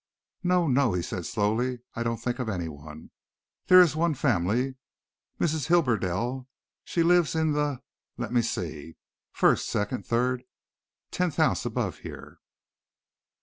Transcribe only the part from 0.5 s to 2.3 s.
no," he said slowly. "I don't